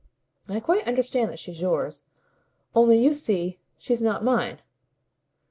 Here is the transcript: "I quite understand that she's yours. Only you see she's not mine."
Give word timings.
"I 0.49 0.59
quite 0.59 0.87
understand 0.87 1.29
that 1.29 1.37
she's 1.37 1.61
yours. 1.61 2.05
Only 2.75 2.97
you 2.99 3.13
see 3.13 3.59
she's 3.77 4.01
not 4.01 4.23
mine." 4.23 4.63